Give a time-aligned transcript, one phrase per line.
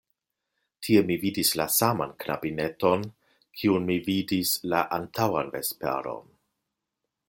[0.85, 3.05] Tie mi vidis la saman knabineton,
[3.61, 6.31] kiun mi vidis la antaŭan vesperon.